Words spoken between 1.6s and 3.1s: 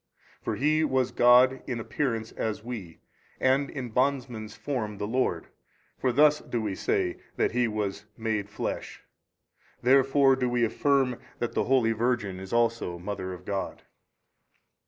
in |243 appearance as we,